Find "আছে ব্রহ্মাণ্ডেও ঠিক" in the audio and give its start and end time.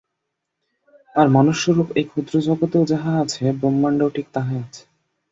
3.23-4.27